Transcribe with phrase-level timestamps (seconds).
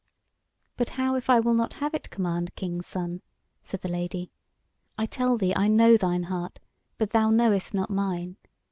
[0.77, 3.21] "But how if I will not have it command, King's Son?"
[3.61, 4.31] said the Lady.
[4.97, 6.59] "I tell thee I know thine heart,
[6.97, 8.37] but thou knowest not mine.